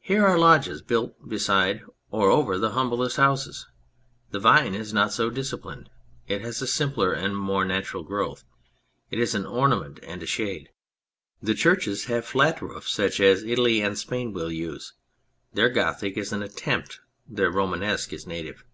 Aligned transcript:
Here 0.00 0.26
are 0.26 0.38
lodges 0.38 0.80
built 0.80 1.28
beside 1.28 1.82
or 2.10 2.30
over 2.30 2.56
the 2.56 2.70
humblest 2.70 3.18
houses; 3.18 3.66
the 4.30 4.40
vine 4.40 4.74
is 4.74 4.94
not 4.94 5.12
so 5.12 5.28
dis 5.28 5.52
ciplined; 5.52 5.90
it 6.26 6.40
has 6.40 6.62
a 6.62 6.66
simpler 6.66 7.12
and 7.12 7.32
a 7.32 7.36
more 7.36 7.66
natural 7.66 8.02
growth, 8.04 8.42
it 9.10 9.18
is 9.18 9.34
an 9.34 9.44
ornament 9.44 10.00
and 10.02 10.22
a 10.22 10.26
shade. 10.26 10.70
The 11.42 11.52
churches 11.52 12.06
have 12.06 12.24
flat 12.24 12.62
roofs 12.62 12.90
such 12.90 13.20
as 13.20 13.42
Italy 13.44 13.82
and 13.82 13.98
Spain 13.98 14.32
will 14.32 14.50
use. 14.50 14.94
Their 15.52 15.68
Gothic 15.68 16.16
is 16.16 16.32
an 16.32 16.42
attempt, 16.42 17.00
their 17.28 17.50
Romanesque 17.50 18.14
is 18.14 18.26
native. 18.26 18.64